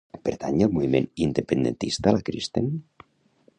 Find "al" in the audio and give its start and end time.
0.67-0.71